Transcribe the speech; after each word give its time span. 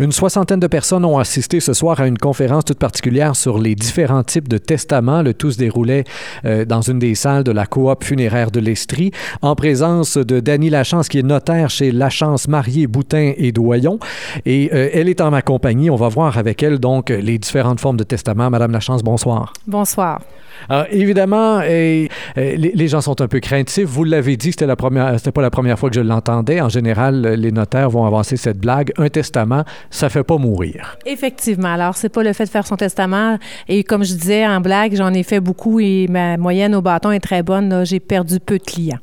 Une 0.00 0.12
soixantaine 0.12 0.60
de 0.60 0.68
personnes 0.68 1.04
ont 1.04 1.18
assisté 1.18 1.58
ce 1.58 1.72
soir 1.72 1.98
à 1.98 2.06
une 2.06 2.18
conférence 2.18 2.64
toute 2.64 2.78
particulière 2.78 3.34
sur 3.34 3.58
les 3.58 3.74
différents 3.74 4.22
types 4.22 4.46
de 4.46 4.56
testaments. 4.56 5.22
Le 5.22 5.34
tout 5.34 5.50
se 5.50 5.58
déroulait 5.58 6.04
euh, 6.44 6.64
dans 6.64 6.82
une 6.82 7.00
des 7.00 7.16
salles 7.16 7.42
de 7.42 7.50
la 7.50 7.66
coop 7.66 8.04
funéraire 8.04 8.52
de 8.52 8.60
l'Estrie, 8.60 9.10
en 9.42 9.56
présence 9.56 10.16
de 10.16 10.38
Dany 10.38 10.70
Lachance, 10.70 11.08
qui 11.08 11.18
est 11.18 11.24
notaire 11.24 11.68
chez 11.68 11.90
Lachance 11.90 12.46
Marié, 12.46 12.86
Boutin 12.86 13.32
et 13.36 13.50
Doyon. 13.50 13.98
Et 14.46 14.70
euh, 14.72 14.88
elle 14.92 15.08
est 15.08 15.20
en 15.20 15.32
ma 15.32 15.42
compagnie. 15.42 15.90
On 15.90 15.96
va 15.96 16.06
voir 16.06 16.38
avec 16.38 16.62
elle 16.62 16.78
donc 16.78 17.10
les 17.10 17.36
différentes 17.36 17.80
formes 17.80 17.96
de 17.96 18.04
testament. 18.04 18.50
Madame 18.50 18.70
Lachance, 18.70 19.02
bonsoir. 19.02 19.52
Bonsoir. 19.66 20.20
Alors, 20.68 20.86
évidemment, 20.90 21.60
les, 21.60 22.88
gens 22.88 23.00
sont 23.00 23.20
un 23.20 23.28
peu 23.28 23.40
craintifs. 23.40 23.86
Vous 23.86 24.04
l'avez 24.04 24.36
dit, 24.36 24.52
c'était 24.52 24.66
la 24.66 24.76
première, 24.76 25.18
c'était 25.18 25.32
pas 25.32 25.42
la 25.42 25.50
première 25.50 25.78
fois 25.78 25.90
que 25.90 25.96
je 25.96 26.00
l'entendais. 26.00 26.60
En 26.60 26.68
général, 26.68 27.22
les 27.34 27.52
notaires 27.52 27.90
vont 27.90 28.06
avancer 28.06 28.36
cette 28.36 28.58
blague. 28.58 28.92
Un 28.96 29.08
testament, 29.08 29.64
ça 29.90 30.08
fait 30.08 30.24
pas 30.24 30.38
mourir. 30.38 30.98
Effectivement. 31.06 31.72
Alors, 31.72 31.96
c'est 31.96 32.08
pas 32.08 32.22
le 32.22 32.32
fait 32.32 32.44
de 32.44 32.50
faire 32.50 32.66
son 32.66 32.76
testament. 32.76 33.38
Et 33.68 33.84
comme 33.84 34.04
je 34.04 34.14
disais 34.14 34.46
en 34.46 34.60
blague, 34.60 34.94
j'en 34.94 35.12
ai 35.12 35.22
fait 35.22 35.40
beaucoup 35.40 35.80
et 35.80 36.06
ma 36.08 36.36
moyenne 36.36 36.74
au 36.74 36.82
bâton 36.82 37.10
est 37.10 37.20
très 37.20 37.42
bonne. 37.42 37.84
J'ai 37.84 38.00
perdu 38.00 38.40
peu 38.40 38.58
de 38.58 38.64
clients. 38.64 38.98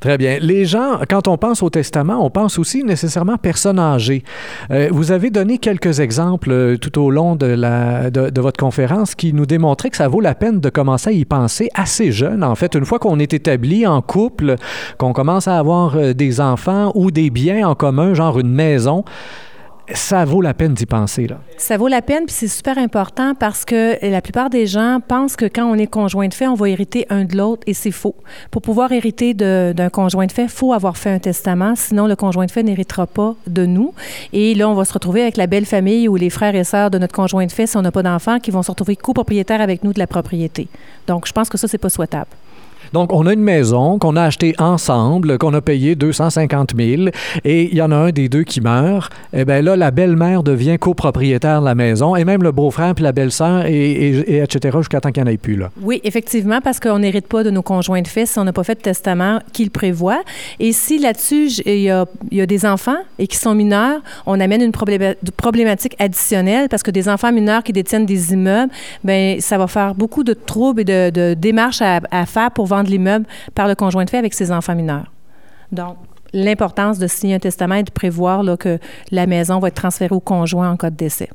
Très 0.00 0.18
bien. 0.18 0.38
Les 0.40 0.64
gens, 0.64 1.00
quand 1.08 1.28
on 1.28 1.36
pense 1.36 1.62
au 1.62 1.70
testament, 1.70 2.24
on 2.24 2.30
pense 2.30 2.58
aussi 2.58 2.84
nécessairement 2.84 3.36
personnes 3.36 3.78
âgées. 3.78 4.24
Euh, 4.70 4.88
vous 4.90 5.12
avez 5.12 5.30
donné 5.30 5.58
quelques 5.58 6.00
exemples 6.00 6.50
euh, 6.50 6.76
tout 6.76 7.00
au 7.00 7.10
long 7.10 7.36
de, 7.36 7.46
la, 7.46 8.10
de, 8.10 8.40
votre 8.40 8.58
conférence 8.58 9.14
qui 9.14 9.32
nous 9.32 9.46
démontraient 9.46 9.90
que 9.90 9.96
ça 9.96 10.08
vaut 10.08 10.20
la 10.20 10.34
peine 10.34 10.60
de 10.60 10.68
commencer 10.68 11.10
à 11.10 11.12
y 11.12 11.24
penser 11.24 11.68
assez 11.74 12.12
jeune. 12.12 12.42
En 12.44 12.54
fait, 12.54 12.74
une 12.74 12.84
fois 12.84 12.98
qu'on 12.98 13.18
est 13.18 13.32
établi 13.32 13.86
en 13.86 14.02
couple, 14.02 14.56
qu'on 14.98 15.12
commence 15.12 15.48
à 15.48 15.58
avoir 15.58 15.96
euh, 15.96 16.12
des 16.12 16.40
enfants 16.40 16.92
ou 16.94 17.10
des 17.10 17.30
biens 17.30 17.68
en 17.68 17.74
commun, 17.74 18.14
genre 18.14 18.38
une 18.38 18.52
maison, 18.52 19.04
ça 19.94 20.24
vaut 20.24 20.42
la 20.42 20.54
peine 20.54 20.74
d'y 20.74 20.86
penser. 20.86 21.26
Là. 21.26 21.38
Ça 21.58 21.76
vaut 21.76 21.88
la 21.88 22.02
peine, 22.02 22.26
puis 22.26 22.34
c'est 22.34 22.48
super 22.48 22.78
important 22.78 23.34
parce 23.34 23.64
que 23.64 23.96
la 24.06 24.20
plupart 24.20 24.50
des 24.50 24.66
gens 24.66 25.00
pensent 25.06 25.36
que 25.36 25.44
quand 25.44 25.64
on 25.64 25.74
est 25.74 25.86
conjoint 25.86 26.28
de 26.28 26.34
fait, 26.34 26.46
on 26.48 26.54
va 26.54 26.68
hériter 26.68 27.06
un 27.10 27.24
de 27.24 27.36
l'autre, 27.36 27.62
et 27.66 27.74
c'est 27.74 27.90
faux. 27.90 28.14
Pour 28.50 28.62
pouvoir 28.62 28.92
hériter 28.92 29.34
d'un 29.34 29.88
conjoint 29.90 30.26
de 30.26 30.32
fait, 30.32 30.44
il 30.44 30.48
faut 30.48 30.72
avoir 30.72 30.96
fait 30.96 31.10
un 31.10 31.18
testament, 31.18 31.74
sinon 31.76 32.06
le 32.06 32.16
conjoint 32.16 32.46
de 32.46 32.50
fait 32.50 32.62
n'héritera 32.62 33.06
pas 33.06 33.34
de 33.46 33.66
nous. 33.66 33.94
Et 34.32 34.54
là, 34.54 34.68
on 34.68 34.74
va 34.74 34.84
se 34.84 34.92
retrouver 34.92 35.22
avec 35.22 35.36
la 35.36 35.46
belle 35.46 35.66
famille 35.66 36.08
ou 36.08 36.16
les 36.16 36.30
frères 36.30 36.54
et 36.54 36.64
sœurs 36.64 36.90
de 36.90 36.98
notre 36.98 37.14
conjoint 37.14 37.46
de 37.46 37.52
fait, 37.52 37.66
si 37.66 37.76
on 37.76 37.82
n'a 37.82 37.92
pas 37.92 38.02
d'enfants, 38.02 38.38
qui 38.38 38.50
vont 38.50 38.62
se 38.62 38.70
retrouver 38.70 38.96
copropriétaires 38.96 39.60
avec 39.60 39.84
nous 39.84 39.92
de 39.92 39.98
la 39.98 40.06
propriété. 40.06 40.68
Donc, 41.06 41.26
je 41.26 41.32
pense 41.32 41.48
que 41.48 41.58
ça, 41.58 41.68
c'est 41.68 41.78
pas 41.78 41.90
souhaitable. 41.90 42.30
Donc, 42.92 43.12
on 43.12 43.26
a 43.26 43.32
une 43.32 43.40
maison 43.40 43.98
qu'on 43.98 44.16
a 44.16 44.22
achetée 44.22 44.54
ensemble, 44.58 45.38
qu'on 45.38 45.54
a 45.54 45.60
payé 45.60 45.94
250 45.94 46.74
000, 46.76 47.02
et 47.44 47.64
il 47.64 47.74
y 47.74 47.82
en 47.82 47.90
a 47.90 47.96
un 47.96 48.10
des 48.10 48.28
deux 48.28 48.44
qui 48.44 48.60
meurt. 48.60 49.12
Eh 49.32 49.44
bien 49.44 49.62
là, 49.62 49.76
la 49.76 49.90
belle-mère 49.90 50.42
devient 50.42 50.78
copropriétaire 50.78 51.60
de 51.60 51.66
la 51.66 51.74
maison, 51.74 52.16
et 52.16 52.24
même 52.24 52.42
le 52.42 52.52
beau-frère 52.52 52.94
puis 52.94 53.04
la 53.04 53.12
belle-sœur, 53.12 53.66
et, 53.66 54.42
etc., 54.42 54.78
jusqu'à 54.78 55.00
temps 55.00 55.10
qu'il 55.10 55.22
n'y 55.22 55.30
en 55.30 55.32
ait 55.32 55.36
plus. 55.36 55.56
Là. 55.56 55.70
Oui, 55.82 56.00
effectivement, 56.04 56.60
parce 56.60 56.80
qu'on 56.80 56.98
n'hérite 56.98 57.26
pas 57.26 57.42
de 57.42 57.50
nos 57.50 57.62
conjoints 57.62 58.02
de 58.02 58.08
fait 58.08 58.26
si 58.26 58.38
on 58.38 58.44
n'a 58.44 58.52
pas 58.52 58.64
fait 58.64 58.76
de 58.76 58.82
testament 58.82 59.40
qui 59.52 59.64
le 59.64 59.70
prévoit. 59.70 60.22
Et 60.60 60.72
si 60.72 60.98
là-dessus, 60.98 61.48
il 61.64 61.80
y 61.80 61.90
a, 61.90 62.06
des 62.46 62.66
enfants 62.66 62.96
et 63.18 63.26
qui 63.26 63.36
sont 63.36 63.54
mineurs, 63.54 64.00
on 64.24 64.38
amène 64.38 64.62
une 64.62 64.72
problématique 64.72 65.96
additionnelle, 65.98 66.68
parce 66.68 66.82
que 66.82 66.90
des 66.90 67.08
enfants 67.08 67.32
mineurs 67.32 67.62
qui 67.62 67.72
détiennent 67.72 68.06
des 68.06 68.32
immeubles, 68.32 68.72
bien, 69.02 69.36
ça 69.40 69.58
va 69.58 69.66
faire 69.66 69.94
beaucoup 69.94 70.24
de 70.24 70.32
troubles 70.32 70.82
et 70.82 70.84
de, 70.84 71.34
démarches 71.34 71.82
à, 71.82 72.00
à 72.10 72.26
faire 72.26 72.50
pour 72.50 72.66
vendre 72.76 72.90
l'immeuble 72.90 73.26
par 73.54 73.68
le 73.68 73.74
conjoint 73.74 74.04
de 74.04 74.10
fait 74.10 74.18
avec 74.18 74.34
ses 74.34 74.52
enfants 74.52 74.74
mineurs. 74.74 75.12
Donc, 75.72 75.96
l'importance 76.32 76.98
de 76.98 77.06
signer 77.06 77.36
un 77.36 77.38
testament 77.38 77.76
et 77.76 77.82
de 77.82 77.90
prévoir 77.90 78.44
que 78.58 78.78
la 79.10 79.26
maison 79.26 79.58
va 79.58 79.68
être 79.68 79.74
transférée 79.74 80.14
au 80.14 80.20
conjoint 80.20 80.70
en 80.70 80.76
cas 80.76 80.90
de 80.90 80.96
décès. 80.96 81.30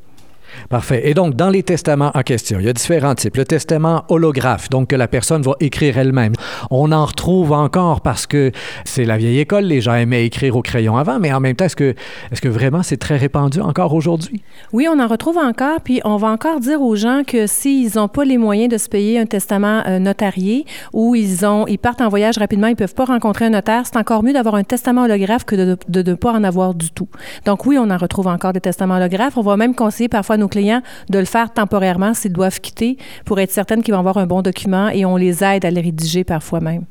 Parfait. 0.69 1.09
Et 1.09 1.13
donc, 1.13 1.35
dans 1.35 1.49
les 1.49 1.63
testaments 1.63 2.11
en 2.13 2.21
question, 2.21 2.59
il 2.59 2.65
y 2.65 2.69
a 2.69 2.73
différents 2.73 3.15
types. 3.15 3.37
Le 3.37 3.45
testament 3.45 4.03
holographe, 4.09 4.69
donc 4.69 4.89
que 4.89 4.95
la 4.95 5.07
personne 5.07 5.41
va 5.41 5.53
écrire 5.59 5.97
elle-même. 5.97 6.33
On 6.69 6.91
en 6.91 7.05
retrouve 7.05 7.51
encore 7.51 8.01
parce 8.01 8.27
que 8.27 8.51
c'est 8.85 9.05
la 9.05 9.17
vieille 9.17 9.39
école. 9.39 9.65
Les 9.65 9.81
gens 9.81 9.93
aimaient 9.93 10.25
écrire 10.25 10.55
au 10.55 10.61
crayon 10.61 10.97
avant, 10.97 11.19
mais 11.19 11.33
en 11.33 11.39
même 11.39 11.55
temps, 11.55 11.65
est-ce 11.65 11.75
que, 11.75 11.95
est 12.31 12.39
que 12.39 12.49
vraiment 12.49 12.83
c'est 12.83 12.97
très 12.97 13.17
répandu 13.17 13.61
encore 13.61 13.93
aujourd'hui? 13.93 14.41
Oui, 14.73 14.87
on 14.89 14.99
en 14.99 15.07
retrouve 15.07 15.37
encore. 15.37 15.81
Puis 15.83 16.01
on 16.03 16.17
va 16.17 16.29
encore 16.29 16.59
dire 16.59 16.81
aux 16.81 16.95
gens 16.95 17.23
que 17.25 17.47
s'ils 17.47 17.91
n'ont 17.95 18.07
pas 18.07 18.25
les 18.25 18.37
moyens 18.37 18.71
de 18.71 18.77
se 18.77 18.89
payer 18.89 19.19
un 19.19 19.25
testament 19.25 19.83
euh, 19.87 19.99
notarié 19.99 20.65
ou 20.93 21.15
ils, 21.15 21.45
ont, 21.45 21.67
ils 21.67 21.77
partent 21.77 22.01
en 22.01 22.09
voyage 22.09 22.37
rapidement, 22.37 22.67
ils 22.67 22.71
ne 22.71 22.75
peuvent 22.75 22.95
pas 22.95 23.05
rencontrer 23.05 23.45
un 23.45 23.51
notaire, 23.51 23.83
c'est 23.85 23.97
encore 23.97 24.23
mieux 24.23 24.33
d'avoir 24.33 24.55
un 24.55 24.63
testament 24.63 25.03
holographe 25.03 25.45
que 25.45 25.55
de 25.55 26.01
ne 26.01 26.13
pas 26.15 26.31
en 26.31 26.43
avoir 26.43 26.73
du 26.73 26.91
tout. 26.91 27.07
Donc 27.45 27.65
oui, 27.65 27.77
on 27.79 27.89
en 27.89 27.97
retrouve 27.97 28.27
encore 28.27 28.53
des 28.53 28.61
testaments 28.61 28.95
holographes. 28.95 29.37
On 29.37 29.41
va 29.41 29.57
même 29.57 29.75
conseiller 29.75 30.09
parfois 30.09 30.37
nos 30.41 30.47
clients 30.47 30.81
de 31.09 31.19
le 31.19 31.25
faire 31.25 31.53
temporairement 31.53 32.13
s'ils 32.13 32.33
doivent 32.33 32.59
quitter 32.59 32.97
pour 33.25 33.39
être 33.39 33.51
certaines 33.51 33.81
qu'ils 33.83 33.93
vont 33.93 33.99
avoir 33.99 34.17
un 34.17 34.27
bon 34.27 34.41
document 34.41 34.89
et 34.89 35.05
on 35.05 35.15
les 35.15 35.43
aide 35.43 35.63
à 35.65 35.71
le 35.71 35.81
rédiger 35.81 36.23
parfois 36.23 36.59
même. 36.59 36.85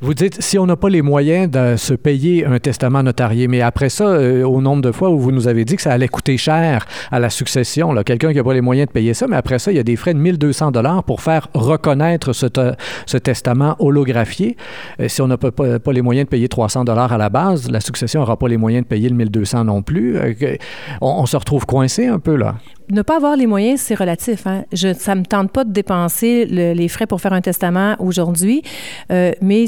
Vous 0.00 0.14
dites, 0.14 0.40
si 0.42 0.58
on 0.58 0.66
n'a 0.66 0.76
pas 0.76 0.88
les 0.88 1.02
moyens 1.02 1.50
de 1.50 1.76
se 1.76 1.94
payer 1.94 2.44
un 2.46 2.58
testament 2.58 3.02
notarié, 3.02 3.48
mais 3.48 3.60
après 3.60 3.88
ça, 3.88 4.06
euh, 4.06 4.44
au 4.44 4.60
nombre 4.60 4.82
de 4.82 4.92
fois 4.92 5.10
où 5.10 5.18
vous 5.18 5.30
nous 5.30 5.46
avez 5.46 5.64
dit 5.64 5.76
que 5.76 5.82
ça 5.82 5.92
allait 5.92 6.08
coûter 6.08 6.36
cher 6.36 6.86
à 7.10 7.20
la 7.20 7.30
succession, 7.30 7.94
quelqu'un 8.02 8.30
qui 8.30 8.36
n'a 8.36 8.44
pas 8.44 8.54
les 8.54 8.60
moyens 8.60 8.88
de 8.88 8.92
payer 8.92 9.14
ça, 9.14 9.26
mais 9.28 9.36
après 9.36 9.58
ça, 9.58 9.70
il 9.70 9.76
y 9.76 9.80
a 9.80 9.84
des 9.84 9.96
frais 9.96 10.14
de 10.14 10.18
1200 10.18 10.72
dollars 10.72 11.04
pour 11.04 11.20
faire 11.20 11.48
reconnaître 11.54 12.32
ce, 12.32 12.46
testament 13.18 13.76
holographié. 13.78 14.56
Euh, 15.00 15.08
si 15.08 15.22
on 15.22 15.28
n'a 15.28 15.36
pas, 15.36 15.50
pas, 15.52 15.92
les 15.92 16.02
moyens 16.02 16.26
de 16.26 16.30
payer 16.30 16.48
300 16.48 16.84
dollars 16.84 17.12
à 17.12 17.18
la 17.18 17.28
base, 17.28 17.70
la 17.70 17.80
succession 17.80 18.20
n'aura 18.20 18.36
pas 18.36 18.48
les 18.48 18.56
moyens 18.56 18.84
de 18.84 18.88
payer 18.88 19.08
le 19.08 19.14
1200 19.14 19.64
non 19.64 19.82
plus. 19.82 20.16
Euh, 20.16 20.56
on 21.00 21.26
se 21.26 21.36
retrouve 21.36 21.66
coincé 21.66 22.06
un 22.06 22.18
peu 22.18 22.36
là 22.36 22.56
ne 22.90 23.02
pas 23.02 23.16
avoir 23.16 23.36
les 23.36 23.46
moyens, 23.46 23.80
c'est 23.80 23.94
relatif. 23.94 24.46
Hein. 24.46 24.64
Ça 24.72 25.14
ne 25.14 25.20
me 25.20 25.24
tente 25.24 25.50
pas 25.50 25.64
de 25.64 25.72
dépenser 25.72 26.44
les 26.44 26.88
frais 26.88 27.06
pour 27.06 27.20
faire 27.20 27.32
un 27.32 27.40
testament 27.40 27.96
aujourd'hui. 27.98 28.62
Euh, 29.10 29.32
mes, 29.40 29.66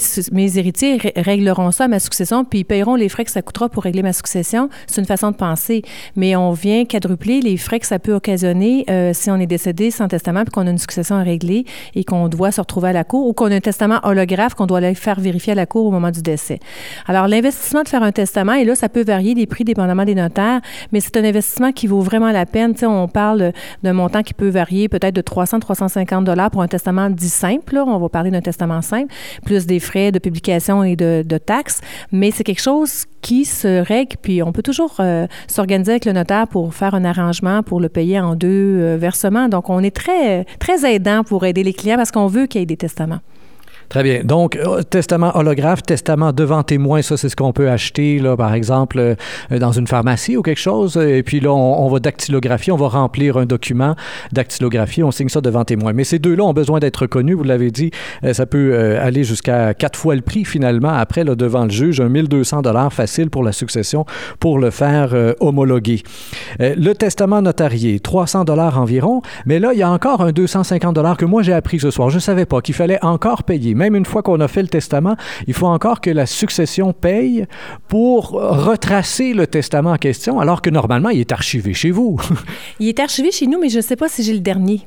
héritiers 0.58 0.98
régleront 1.16 1.70
ça 1.70 1.84
à 1.84 1.88
ma 1.88 1.98
succession, 1.98 2.44
puis 2.44 2.60
ils 2.60 2.64
paieront 2.64 2.94
les 2.94 3.08
frais 3.08 3.24
que 3.24 3.30
ça 3.30 3.42
coûtera 3.42 3.68
pour 3.68 3.84
régler 3.84 4.02
ma 4.02 4.12
succession. 4.12 4.68
C'est 4.86 5.00
une 5.00 5.06
façon 5.06 5.30
de 5.30 5.36
penser. 5.36 5.82
Mais 6.14 6.36
on 6.36 6.52
vient 6.52 6.84
quadrupler 6.84 7.40
les 7.40 7.56
frais 7.56 7.80
que 7.80 7.86
ça 7.86 7.98
peut 7.98 8.12
occasionner 8.12 8.84
euh, 8.90 9.12
si 9.14 9.30
on 9.30 9.36
est 9.36 9.46
décédé 9.46 9.90
sans 9.90 10.08
testament, 10.08 10.44
puis 10.44 10.52
qu'on 10.52 10.66
a 10.66 10.70
une 10.70 10.78
succession 10.78 11.16
à 11.16 11.22
régler 11.22 11.64
et 11.94 12.04
qu'on 12.04 12.28
doit 12.28 12.52
se 12.52 12.60
retrouver 12.60 12.90
à 12.90 12.92
la 12.92 13.04
cour, 13.04 13.26
ou 13.26 13.32
qu'on 13.32 13.50
a 13.50 13.56
un 13.56 13.60
testament 13.60 14.00
holographe 14.02 14.54
qu'on 14.54 14.66
doit 14.66 14.78
aller 14.78 14.94
faire 14.94 15.20
vérifier 15.20 15.52
à 15.52 15.56
la 15.56 15.66
cour 15.66 15.86
au 15.86 15.90
moment 15.90 16.10
du 16.10 16.22
décès. 16.22 16.58
Alors, 17.06 17.28
l'investissement 17.28 17.82
de 17.82 17.88
faire 17.88 18.02
un 18.02 18.12
testament, 18.12 18.52
et 18.52 18.64
là, 18.64 18.74
ça 18.74 18.88
peut 18.88 19.04
varier 19.04 19.34
les 19.34 19.46
prix 19.46 19.64
dépendamment 19.64 20.04
des 20.04 20.14
notaires, 20.14 20.60
mais 20.92 21.00
c'est 21.00 21.16
un 21.16 21.24
investissement 21.24 21.72
qui 21.72 21.86
vaut 21.86 22.00
vraiment 22.00 22.30
la 22.30 22.46
peine. 22.46 22.76
Sais, 22.76 22.86
on 23.06 23.08
parle 23.08 23.52
d'un 23.84 23.92
montant 23.92 24.24
qui 24.24 24.34
peut 24.34 24.48
varier 24.48 24.88
peut-être 24.88 25.14
de 25.14 25.20
300 25.20 25.60
350 25.60 26.24
dollars 26.24 26.50
pour 26.50 26.62
un 26.62 26.66
testament 26.66 27.08
dit 27.08 27.28
simple. 27.28 27.78
On 27.78 27.98
va 27.98 28.08
parler 28.08 28.32
d'un 28.32 28.40
testament 28.40 28.82
simple, 28.82 29.14
plus 29.44 29.64
des 29.66 29.78
frais 29.78 30.10
de 30.10 30.18
publication 30.18 30.82
et 30.82 30.96
de, 30.96 31.38
taxes. 31.38 31.80
Mais 32.10 32.30
c'est 32.32 32.44
quelque 32.44 32.62
chose 32.62 33.04
qui 33.20 33.44
se 33.44 33.82
règle, 33.82 34.16
puis 34.20 34.42
on 34.42 34.52
peut 34.52 34.62
toujours 34.62 34.96
euh, 35.00 35.26
s'organiser 35.46 35.92
avec 35.92 36.04
le 36.04 36.12
notaire 36.12 36.48
pour 36.48 36.74
faire 36.74 36.94
un 36.94 37.04
arrangement 37.04 37.62
pour 37.62 37.80
le 37.80 37.88
payer 37.88 38.18
en 38.18 38.34
deux 38.34 38.48
euh, 38.48 38.96
versements. 38.98 39.48
Donc, 39.48 39.68
on 39.70 39.80
est 39.80 39.94
très, 39.94 40.44
très 40.58 40.90
aidant 40.90 41.22
pour 41.22 41.44
aider 41.44 41.62
les 41.62 41.74
clients 41.74 41.96
parce 41.96 42.10
qu'on 42.10 42.26
veut 42.26 42.46
qu'il 42.46 42.60
y 42.60 42.62
ait 42.62 42.66
des 42.66 42.76
testaments. 42.76 43.20
Très 43.88 44.02
bien. 44.02 44.22
Donc, 44.24 44.56
euh, 44.56 44.82
testament 44.82 45.36
holographe, 45.36 45.82
testament 45.82 46.32
devant 46.32 46.62
témoin, 46.62 47.02
ça, 47.02 47.16
c'est 47.16 47.28
ce 47.28 47.36
qu'on 47.36 47.52
peut 47.52 47.70
acheter, 47.70 48.18
là, 48.18 48.36
par 48.36 48.52
exemple, 48.54 48.98
euh, 48.98 49.14
dans 49.58 49.72
une 49.72 49.86
pharmacie 49.86 50.36
ou 50.36 50.42
quelque 50.42 50.60
chose. 50.60 50.96
Et 50.96 51.22
puis 51.22 51.40
là, 51.40 51.52
on, 51.52 51.88
va 51.88 52.00
dactylographier, 52.00 52.72
on 52.72 52.76
va 52.76 52.88
remplir 52.88 53.36
un 53.36 53.46
document 53.46 53.94
dactylographie, 54.32 55.02
on 55.02 55.12
signe 55.12 55.28
ça 55.28 55.40
devant 55.40 55.64
témoin. 55.64 55.92
Mais 55.92 56.04
ces 56.04 56.18
deux-là 56.18 56.44
ont 56.44 56.52
besoin 56.52 56.80
d'être 56.80 56.96
reconnus. 56.96 57.36
Vous 57.36 57.44
l'avez 57.44 57.70
dit, 57.70 57.90
euh, 58.24 58.32
ça 58.32 58.46
peut 58.46 58.96
aller 58.98 59.24
jusqu'à 59.24 59.74
quatre 59.74 59.98
fois 59.98 60.14
le 60.14 60.20
prix, 60.20 60.44
finalement, 60.44 60.88
après, 60.88 61.22
là, 61.22 61.34
devant 61.34 61.64
le 61.64 61.70
juge, 61.70 62.00
un 62.00 62.08
1200 62.08 62.62
dollars 62.62 62.92
facile 62.92 63.30
pour 63.30 63.44
la 63.44 63.52
succession 63.52 64.04
pour 64.40 64.58
le 64.58 64.70
faire 64.70 65.14
homologuer. 65.40 66.02
le 66.58 66.92
testament 66.92 67.42
notarié, 67.42 68.00
300 68.00 68.44
dollars 68.44 68.80
environ. 68.80 69.22
Mais 69.46 69.58
là, 69.58 69.72
il 69.72 69.78
y 69.78 69.82
a 69.82 69.90
encore 69.90 70.20
un 70.20 70.32
250 70.32 70.94
dollars 70.94 71.16
que 71.16 71.24
moi, 71.24 71.42
j'ai 71.42 71.52
appris 71.52 71.78
ce 71.78 71.90
soir. 71.90 72.10
Je 72.10 72.16
ne 72.16 72.20
savais 72.20 72.46
pas 72.46 72.60
qu'il 72.60 72.74
fallait 72.74 73.02
encore 73.04 73.44
payer 73.44 73.75
même 73.76 73.94
une 73.94 74.04
fois 74.04 74.22
qu'on 74.22 74.40
a 74.40 74.48
fait 74.48 74.62
le 74.62 74.68
testament, 74.68 75.16
il 75.46 75.54
faut 75.54 75.66
encore 75.66 76.00
que 76.00 76.10
la 76.10 76.26
succession 76.26 76.92
paye 76.92 77.46
pour 77.88 78.30
retracer 78.30 79.32
le 79.32 79.46
testament 79.46 79.92
en 79.92 79.96
question, 79.96 80.40
alors 80.40 80.62
que 80.62 80.70
normalement, 80.70 81.10
il 81.10 81.20
est 81.20 81.32
archivé 81.32 81.74
chez 81.74 81.90
vous. 81.90 82.18
il 82.80 82.88
est 82.88 83.00
archivé 83.00 83.30
chez 83.30 83.46
nous, 83.46 83.60
mais 83.60 83.68
je 83.68 83.76
ne 83.76 83.82
sais 83.82 83.96
pas 83.96 84.08
si 84.08 84.22
j'ai 84.22 84.34
le 84.34 84.40
dernier. 84.40 84.82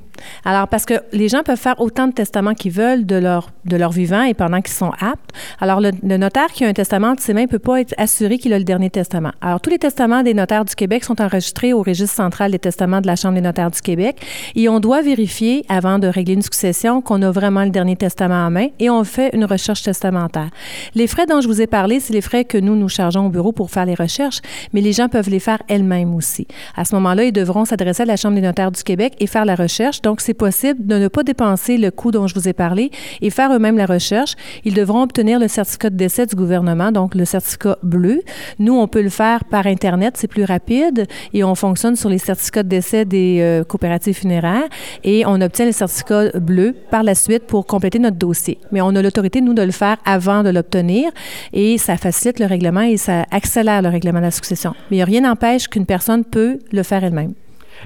Alors, 0.45 0.67
parce 0.67 0.85
que 0.85 0.95
les 1.11 1.29
gens 1.29 1.43
peuvent 1.43 1.59
faire 1.59 1.79
autant 1.79 2.07
de 2.07 2.13
testaments 2.13 2.53
qu'ils 2.53 2.71
veulent 2.71 3.05
de 3.05 3.15
leur, 3.15 3.49
de 3.65 3.77
leur 3.77 3.91
vivant 3.91 4.23
et 4.23 4.33
pendant 4.33 4.61
qu'ils 4.61 4.73
sont 4.73 4.91
aptes. 4.99 5.31
Alors, 5.59 5.81
le, 5.81 5.91
notaire 6.17 6.47
qui 6.47 6.65
a 6.65 6.67
un 6.67 6.73
testament 6.73 7.13
de 7.13 7.19
ses 7.19 7.33
mains 7.33 7.43
ne 7.43 7.47
peut 7.47 7.59
pas 7.59 7.81
être 7.81 7.93
assuré 7.97 8.37
qu'il 8.37 8.53
a 8.53 8.57
le 8.57 8.63
dernier 8.63 8.89
testament. 8.89 9.31
Alors, 9.41 9.61
tous 9.61 9.69
les 9.69 9.79
testaments 9.79 10.23
des 10.23 10.33
notaires 10.33 10.65
du 10.65 10.75
Québec 10.75 11.03
sont 11.03 11.21
enregistrés 11.21 11.73
au 11.73 11.81
registre 11.81 12.15
central 12.15 12.51
des 12.51 12.59
testaments 12.59 13.01
de 13.01 13.07
la 13.07 13.15
Chambre 13.15 13.35
des 13.35 13.41
notaires 13.41 13.71
du 13.71 13.81
Québec 13.81 14.25
et 14.55 14.69
on 14.69 14.79
doit 14.79 15.01
vérifier, 15.01 15.65
avant 15.69 15.99
de 15.99 16.07
régler 16.07 16.33
une 16.33 16.41
succession, 16.41 17.01
qu'on 17.01 17.21
a 17.21 17.31
vraiment 17.31 17.63
le 17.63 17.69
dernier 17.69 17.95
testament 17.95 18.45
en 18.45 18.51
main 18.51 18.67
et 18.79 18.89
on 18.89 19.03
fait 19.03 19.29
une 19.33 19.45
recherche 19.45 19.83
testamentaire. 19.83 20.49
Les 20.95 21.07
frais 21.07 21.25
dont 21.25 21.41
je 21.41 21.47
vous 21.47 21.61
ai 21.61 21.67
parlé, 21.67 21.99
c'est 21.99 22.13
les 22.13 22.21
frais 22.21 22.45
que 22.45 22.57
nous, 22.57 22.75
nous 22.75 22.89
chargeons 22.89 23.27
au 23.27 23.29
bureau 23.29 23.51
pour 23.51 23.71
faire 23.71 23.85
les 23.85 23.95
recherches, 23.95 24.41
mais 24.73 24.81
les 24.81 24.93
gens 24.93 25.09
peuvent 25.09 25.29
les 25.29 25.39
faire 25.39 25.61
elles-mêmes 25.67 26.15
aussi. 26.15 26.47
À 26.75 26.85
ce 26.85 26.95
moment-là, 26.95 27.25
ils 27.25 27.31
devront 27.31 27.65
s'adresser 27.65 28.03
à 28.03 28.05
la 28.05 28.15
Chambre 28.15 28.35
des 28.35 28.41
notaires 28.41 28.71
du 28.71 28.83
Québec 28.83 29.15
et 29.19 29.27
faire 29.27 29.45
la 29.45 29.55
recherche. 29.55 30.01
Donc, 30.01 30.21
c'est 30.21 30.33
possible 30.33 30.85
de 30.85 30.97
ne 30.97 31.07
pas 31.07 31.23
dépenser 31.23 31.77
le 31.77 31.91
coût 31.91 32.11
dont 32.11 32.27
je 32.27 32.35
vous 32.35 32.47
ai 32.47 32.53
parlé 32.53 32.91
et 33.21 33.29
faire 33.29 33.53
eux-mêmes 33.53 33.77
la 33.77 33.85
recherche. 33.85 34.35
Ils 34.65 34.73
devront 34.73 35.03
obtenir 35.03 35.39
le 35.39 35.47
certificat 35.47 35.89
de 35.89 35.95
décès 35.95 36.25
du 36.25 36.35
gouvernement, 36.35 36.91
donc 36.91 37.15
le 37.15 37.25
certificat 37.25 37.77
bleu. 37.83 38.21
Nous, 38.59 38.77
on 38.77 38.87
peut 38.87 39.01
le 39.01 39.09
faire 39.09 39.45
par 39.45 39.67
Internet, 39.67 40.15
c'est 40.17 40.27
plus 40.27 40.43
rapide 40.43 41.05
et 41.33 41.43
on 41.43 41.55
fonctionne 41.55 41.95
sur 41.95 42.09
les 42.09 42.17
certificats 42.17 42.63
de 42.63 42.69
décès 42.69 43.05
des 43.05 43.39
euh, 43.41 43.63
coopératives 43.63 44.15
funéraires 44.15 44.67
et 45.03 45.25
on 45.25 45.41
obtient 45.41 45.65
le 45.65 45.71
certificat 45.71 46.39
bleu 46.39 46.75
par 46.91 47.03
la 47.03 47.15
suite 47.15 47.43
pour 47.45 47.65
compléter 47.65 47.99
notre 47.99 48.17
dossier. 48.17 48.57
Mais 48.71 48.81
on 48.81 48.95
a 48.95 49.01
l'autorité, 49.01 49.41
nous, 49.41 49.53
de 49.53 49.61
le 49.61 49.71
faire 49.71 49.97
avant 50.05 50.43
de 50.43 50.49
l'obtenir 50.49 51.11
et 51.53 51.77
ça 51.77 51.97
facilite 51.97 52.39
le 52.39 52.45
règlement 52.45 52.81
et 52.81 52.97
ça 52.97 53.25
accélère 53.31 53.81
le 53.81 53.89
règlement 53.89 54.19
de 54.19 54.25
la 54.25 54.31
succession. 54.31 54.73
Mais 54.91 55.03
rien 55.03 55.21
n'empêche 55.21 55.67
qu'une 55.67 55.85
personne 55.85 56.23
peut 56.23 56.59
le 56.71 56.83
faire 56.83 57.03
elle-même. 57.03 57.33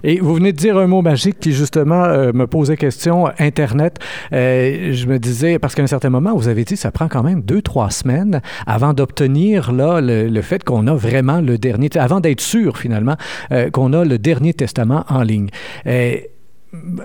Et 0.04 0.20
vous 0.20 0.34
venez 0.34 0.52
de 0.52 0.58
dire 0.58 0.78
un 0.78 0.88
mot 0.88 1.02
magique 1.02 1.40
qui, 1.40 1.52
justement, 1.52 2.04
euh, 2.04 2.32
me 2.34 2.48
posait 2.48 2.78
question, 2.78 3.28
Internet. 3.38 4.00
Euh, 4.34 4.92
je 4.94 5.06
me 5.06 5.20
disais, 5.20 5.60
parce 5.60 5.76
qu'à 5.76 5.84
un 5.84 5.88
certain 5.88 6.10
moment, 6.10 6.36
vous 6.36 6.48
avez 6.48 6.64
dit, 6.64 6.76
ça 6.76 6.92
prend 6.92 7.08
quand 7.08 7.24
même 7.24 7.42
deux, 7.42 7.62
trois 7.62 7.92
semaines 7.92 8.42
avant 8.66 8.94
d'obtenir 8.94 9.72
là, 9.72 10.02
le, 10.02 10.42
fait 10.42 10.64
qu'on 10.64 10.88
a 10.88 10.96
vraiment 10.96 11.42
le 11.42 11.58
dernier, 11.58 11.90
avant 11.96 12.20
d'être 12.20 12.42
sûr, 12.42 12.78
finalement, 12.78 13.16
euh, 13.52 13.70
qu'on 13.70 13.94
a 13.94 14.04
le 14.04 14.18
dernier 14.18 14.54
testament 14.54 15.06
en 15.10 15.22
ligne 15.22 15.50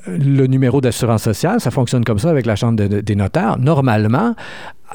le 0.07 0.47
numéro 0.47 0.81
d'assurance 0.81 1.23
sociale, 1.23 1.61
ça 1.61 1.71
fonctionne 1.71 2.05
comme 2.05 2.19
ça 2.19 2.31
avec 2.31 2.47
la 2.47 2.57
Chambre 2.57 2.83
des 2.83 3.17
notaires. 3.17 3.59
Normalement, 3.59 4.35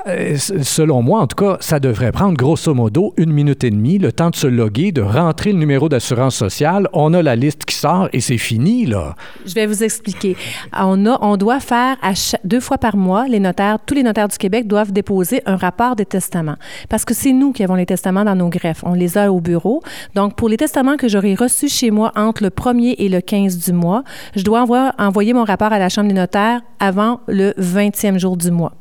selon 0.06 1.02
moi, 1.02 1.22
en 1.22 1.28
tout 1.28 1.36
cas, 1.36 1.58
ça 1.60 1.80
devrait 1.80 2.12
prendre 2.12 2.36
grosso 2.36 2.74
modo 2.74 3.14
une 3.18 3.32
minute 3.32 3.64
et 3.64 3.70
demie, 3.70 4.00
le 4.00 4.12
temps 4.12 4.32
de 4.32 4.36
se 4.36 4.48
loguer, 4.48 4.92
de 4.92 5.02
rentrer 5.02 5.54
le 5.54 5.60
numéro 5.60 5.88
d'assurance 5.88 6.36
sociale. 6.36 6.90
On 6.94 7.14
a 7.14 7.22
la 7.22 7.36
liste 7.36 7.66
qui 7.66 7.76
sort 7.76 8.10
et 8.12 8.20
c'est 8.20 8.38
fini, 8.38 8.86
là. 8.86 9.16
Je 9.46 9.54
vais 9.54 9.66
vous 9.66 9.84
expliquer. 9.84 10.36
On, 10.78 11.06
a, 11.06 11.18
on 11.22 11.38
doit 11.38 11.60
faire 11.60 11.98
deux 12.44 12.60
fois 12.60 12.78
par 12.78 12.98
mois, 12.98 13.28
les 13.28 13.40
notaires, 13.40 13.78
tous 13.86 13.94
les 13.94 14.04
notaires 14.04 14.28
du 14.28 14.38
Québec 14.38 14.68
doivent 14.68 14.92
déposer 14.92 15.42
un 15.46 15.56
rapport 15.56 15.96
des 15.96 16.06
testaments. 16.06 16.58
Parce 16.90 17.06
que 17.06 17.14
c'est 17.14 17.34
nous 17.34 17.54
qui 17.54 17.64
avons 17.64 17.76
les 17.76 17.86
testaments 17.86 18.26
dans 18.26 18.36
nos 18.36 18.50
greffes. 18.50 18.84
On 18.84 18.94
les 18.94 19.18
a 19.18 19.32
au 19.32 19.40
bureau. 19.40 19.82
Donc, 20.16 20.36
pour 20.36 20.50
les 20.50 20.58
testaments 20.58 20.98
que 20.98 21.08
j'aurai 21.08 21.36
reçus 21.36 21.70
chez 21.70 21.92
moi 21.92 22.12
entre 22.16 22.44
le 22.44 22.50
1er 22.50 22.96
et 22.98 23.10
le 23.10 23.22
15 23.22 23.58
du 23.58 23.74
mois, 23.74 24.04
je 24.36 24.44
dois 24.44 24.66
envoyer 24.98 25.34
mon 25.34 25.44
rapport 25.44 25.72
à 25.72 25.80
la 25.80 25.90
Chambre 25.90 26.10
des 26.10 26.14
notaires 26.14 26.62
avant 26.80 27.22
le 27.28 27.52
20e 27.60 28.18
jour 28.18 28.36
du 28.36 28.52
mois. 28.52 28.74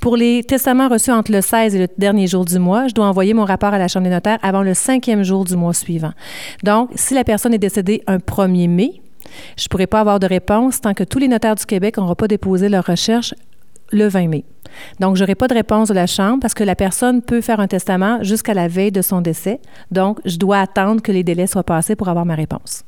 Pour 0.00 0.16
les 0.16 0.44
testaments 0.44 0.57
reçus 0.88 1.10
entre 1.10 1.32
le 1.32 1.40
16 1.40 1.74
et 1.74 1.78
le 1.78 1.88
dernier 1.98 2.26
jour 2.26 2.44
du 2.44 2.58
mois, 2.58 2.88
je 2.88 2.94
dois 2.94 3.06
envoyer 3.06 3.34
mon 3.34 3.44
rapport 3.44 3.72
à 3.72 3.78
la 3.78 3.88
Chambre 3.88 4.04
des 4.04 4.10
notaires 4.10 4.38
avant 4.42 4.62
le 4.62 4.74
cinquième 4.74 5.22
jour 5.22 5.44
du 5.44 5.56
mois 5.56 5.74
suivant. 5.74 6.12
Donc, 6.62 6.90
si 6.94 7.14
la 7.14 7.24
personne 7.24 7.54
est 7.54 7.58
décédée 7.58 8.02
un 8.06 8.18
1er 8.18 8.68
mai, 8.68 9.02
je 9.56 9.64
ne 9.64 9.68
pourrai 9.68 9.86
pas 9.86 10.00
avoir 10.00 10.20
de 10.20 10.26
réponse 10.26 10.80
tant 10.80 10.94
que 10.94 11.04
tous 11.04 11.18
les 11.18 11.28
notaires 11.28 11.54
du 11.54 11.66
Québec 11.66 11.98
n'auront 11.98 12.14
pas 12.14 12.28
déposé 12.28 12.68
leur 12.68 12.84
recherche 12.84 13.34
le 13.90 14.08
20 14.08 14.28
mai. 14.28 14.44
Donc, 15.00 15.16
je 15.16 15.22
n'aurai 15.22 15.34
pas 15.34 15.48
de 15.48 15.54
réponse 15.54 15.88
de 15.88 15.94
la 15.94 16.06
Chambre 16.06 16.40
parce 16.40 16.54
que 16.54 16.64
la 16.64 16.74
personne 16.74 17.22
peut 17.22 17.40
faire 17.40 17.60
un 17.60 17.66
testament 17.68 18.22
jusqu'à 18.22 18.54
la 18.54 18.68
veille 18.68 18.92
de 18.92 19.02
son 19.02 19.20
décès. 19.20 19.60
Donc, 19.90 20.20
je 20.24 20.36
dois 20.36 20.60
attendre 20.60 21.02
que 21.02 21.12
les 21.12 21.24
délais 21.24 21.46
soient 21.46 21.64
passés 21.64 21.96
pour 21.96 22.08
avoir 22.08 22.26
ma 22.26 22.34
réponse. 22.34 22.84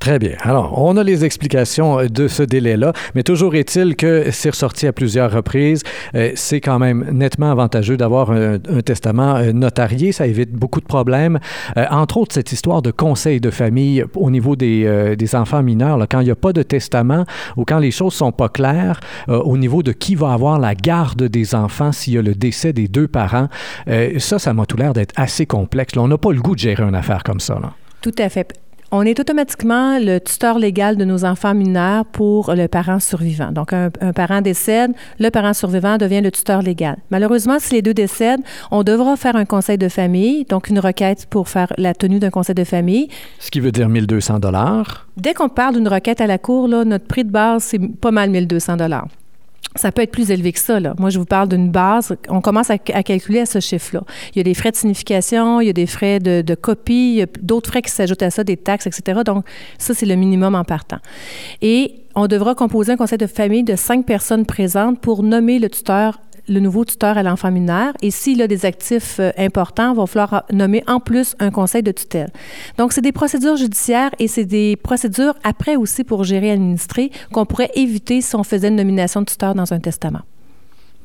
Très 0.00 0.18
bien. 0.18 0.34
Alors, 0.40 0.82
on 0.82 0.96
a 0.96 1.02
les 1.02 1.24
explications 1.24 1.98
euh, 1.98 2.08
de 2.08 2.28
ce 2.28 2.42
délai-là, 2.42 2.92
mais 3.14 3.22
toujours 3.22 3.54
est-il 3.54 3.96
que 3.96 4.30
c'est 4.32 4.50
ressorti 4.50 4.86
à 4.86 4.92
plusieurs 4.92 5.32
reprises. 5.32 5.82
Euh, 6.14 6.32
c'est 6.34 6.60
quand 6.60 6.78
même 6.78 7.06
nettement 7.10 7.50
avantageux 7.50 7.96
d'avoir 7.96 8.30
un, 8.30 8.58
testament 8.84 9.36
euh, 9.36 9.52
notarié. 9.52 10.12
Ça 10.12 10.26
évite 10.26 10.52
beaucoup 10.52 10.80
de 10.80 10.86
problèmes. 10.86 11.38
entre 11.90 12.18
autres, 12.18 12.34
cette 12.34 12.52
histoire 12.52 12.82
de 12.82 12.90
conseil 12.90 13.40
de 13.40 13.50
famille 13.50 14.04
au 14.14 14.30
niveau 14.30 14.56
des, 14.56 15.34
enfants 15.34 15.62
mineurs, 15.62 15.98
quand 16.10 16.20
il 16.20 16.24
n'y 16.24 16.30
a 16.30 16.36
pas 16.36 16.52
de 16.52 16.62
testament 16.62 17.24
ou 17.56 17.64
quand 17.64 17.78
les 17.78 17.90
choses 17.90 18.14
sont 18.14 18.32
pas 18.32 18.48
claires 18.48 19.00
au 19.28 19.56
niveau 19.56 19.82
de 19.82 19.92
qui 19.92 20.14
va 20.14 20.32
avoir 20.32 20.58
la 20.58 20.74
garde 20.74 21.22
des 21.22 21.54
enfants 21.54 21.92
s'il 21.92 22.14
y 22.14 22.18
a 22.18 22.22
le 22.22 22.34
décès 22.34 22.72
des 22.72 22.88
deux 22.88 23.08
parents, 23.08 23.48
ça, 24.18 24.38
ça 24.38 24.52
m'a 24.52 24.66
tout 24.66 24.76
l'air 24.76 24.92
d'être 24.92 25.14
assez 25.16 25.46
complexe. 25.46 25.96
On 25.96 26.08
n'a 26.08 26.18
pas 26.18 26.32
le 26.32 26.40
goût 26.40 26.54
de 26.54 26.60
gérer 26.60 26.82
une 26.82 26.94
affaire 26.94 27.22
comme 27.22 27.40
ça. 27.40 27.58
Tout 28.00 28.12
à 28.18 28.28
fait 28.28 28.52
on 28.96 29.02
est 29.02 29.18
automatiquement 29.18 29.98
le 29.98 30.20
tuteur 30.20 30.56
légal 30.56 30.96
de 30.96 31.04
nos 31.04 31.24
enfants 31.24 31.52
mineurs 31.52 32.04
pour 32.06 32.54
le 32.54 32.68
parent 32.68 33.00
survivant. 33.00 33.50
Donc, 33.50 33.72
un, 33.72 33.90
parent 34.14 34.40
décède, 34.40 34.92
le 35.18 35.30
parent 35.30 35.52
survivant 35.52 35.96
devient 35.96 36.20
le 36.20 36.30
tuteur 36.30 36.62
légal. 36.62 36.98
Malheureusement, 37.10 37.58
si 37.58 37.74
les 37.74 37.82
deux 37.82 37.92
décèdent, 37.92 38.42
on 38.70 38.84
devra 38.84 39.16
faire 39.16 39.34
un 39.34 39.46
conseil 39.46 39.78
de 39.78 39.88
famille, 39.88 40.44
donc 40.44 40.68
une 40.68 40.78
requête 40.78 41.26
pour 41.26 41.48
faire 41.48 41.72
la 41.76 41.92
tenue 41.92 42.20
d'un 42.20 42.30
conseil 42.30 42.54
de 42.54 42.62
famille. 42.62 43.08
Ce 43.40 43.50
qui 43.50 43.58
veut 43.58 43.72
dire 43.72 43.88
1200 43.88 44.38
dollars. 44.38 45.08
Dès 45.16 45.34
qu'on 45.34 45.48
parle 45.48 45.74
d'une 45.74 45.88
requête 45.88 46.20
à 46.20 46.28
la 46.28 46.38
cour, 46.38 46.68
là, 46.68 46.84
notre 46.84 47.06
prix 47.06 47.24
de 47.24 47.32
base, 47.32 47.64
c'est 47.64 47.80
pas 48.00 48.12
mal 48.12 48.30
1200 48.30 48.76
dollars 48.76 49.08
ça 49.76 49.90
peut 49.90 50.02
être 50.02 50.12
plus 50.12 50.30
élevé 50.30 50.52
que 50.52 50.58
ça. 50.58 50.78
Là. 50.78 50.94
Moi, 50.98 51.10
je 51.10 51.18
vous 51.18 51.24
parle 51.24 51.48
d'une 51.48 51.70
base. 51.70 52.16
On 52.28 52.40
commence 52.40 52.70
à, 52.70 52.78
calculer 52.78 53.40
à 53.40 53.46
ce 53.46 53.60
chiffre-là. 53.60 54.02
Il 54.34 54.38
y 54.38 54.40
a 54.40 54.44
des 54.44 54.54
frais 54.54 54.70
de 54.70 54.76
signification, 54.76 55.60
il 55.60 55.66
y 55.66 55.70
a 55.70 55.72
des 55.72 55.86
frais 55.86 56.20
de, 56.20 56.42
de 56.42 56.54
copie, 56.54 57.12
il 57.12 57.16
y 57.16 57.22
a 57.22 57.26
d'autres 57.42 57.70
frais 57.70 57.82
qui 57.82 57.90
s'ajoutent 57.90 58.22
à 58.22 58.30
ça, 58.30 58.44
des 58.44 58.56
taxes, 58.56 58.86
etc. 58.86 59.22
Donc, 59.24 59.44
ça, 59.78 59.94
c'est 59.94 60.06
le 60.06 60.14
minimum 60.14 60.54
en 60.54 60.64
partant. 60.64 60.98
Et 61.60 62.04
on 62.14 62.28
devra 62.28 62.54
composer 62.54 62.92
un 62.92 62.96
conseil 62.96 63.18
de 63.18 63.26
famille 63.26 63.64
de 63.64 63.74
cinq 63.74 64.06
personnes 64.06 64.46
présentes 64.46 65.00
pour 65.00 65.22
nommer 65.22 65.58
le 65.58 65.68
tuteur 65.68 66.20
le 66.48 66.60
nouveau 66.60 66.84
tuteur 66.84 67.18
à 67.18 67.22
l'enfant 67.22 67.50
mineur. 67.50 67.92
Et 68.02 68.10
s'il 68.10 68.42
a 68.42 68.46
des 68.46 68.66
actifs 68.66 69.18
euh, 69.20 69.30
importants, 69.38 69.92
il 69.92 69.96
va 69.96 70.06
falloir 70.06 70.44
nommer 70.52 70.82
en 70.86 71.00
plus 71.00 71.34
un 71.38 71.50
conseil 71.50 71.82
de 71.82 71.92
tutelle. 71.92 72.30
Donc, 72.78 72.92
c'est 72.92 73.00
des 73.00 73.12
procédures 73.12 73.56
judiciaires 73.56 74.10
et 74.18 74.28
c'est 74.28 74.44
des 74.44 74.76
procédures 74.76 75.34
après 75.42 75.76
aussi 75.76 76.04
pour 76.04 76.24
gérer 76.24 76.48
et 76.48 76.52
administrer 76.52 77.10
qu'on 77.32 77.46
pourrait 77.46 77.70
éviter 77.74 78.20
si 78.20 78.36
on 78.36 78.44
faisait 78.44 78.68
une 78.68 78.76
nomination 78.76 79.20
de 79.20 79.26
tuteur 79.26 79.54
dans 79.54 79.72
un 79.72 79.80
testament. 79.80 80.20